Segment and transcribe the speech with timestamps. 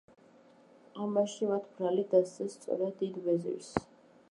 [1.03, 3.73] ამაში მათ ბრალი დასდეს სწორედ დიდ ვეზირს.